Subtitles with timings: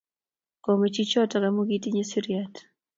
[0.63, 2.53] Kome chichotok amu kitinye siriat